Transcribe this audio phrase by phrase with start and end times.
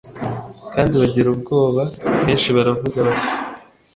[0.73, 1.81] kandi bagira ubwoba
[2.19, 3.31] bwinshi baravuga bati